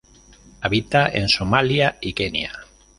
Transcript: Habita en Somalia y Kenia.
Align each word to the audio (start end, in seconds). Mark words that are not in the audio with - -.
Habita 0.61 1.09
en 1.09 1.29
Somalia 1.29 1.99
y 2.01 2.13
Kenia. 2.13 2.65